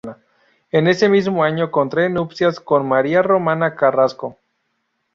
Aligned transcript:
En 0.71 0.87
ese 0.87 1.07
mismo 1.09 1.43
año 1.43 1.69
contrae 1.69 2.09
nupcias 2.09 2.59
con 2.59 2.87
María 2.87 3.21
Romana 3.21 3.75
Carrasco. 3.75 4.39